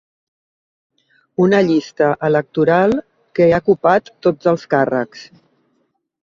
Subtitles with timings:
[1.43, 2.95] Una llista electoral
[3.41, 5.29] que ha copat tots els càrrecs.